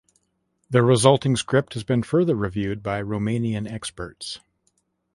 The 0.71 0.81
resulting 0.81 1.35
script 1.35 1.75
has 1.75 1.83
been 1.83 2.01
further 2.01 2.33
reviewed 2.35 2.81
by 2.81 3.03
Romanian 3.03 3.71
experts. 3.71 4.39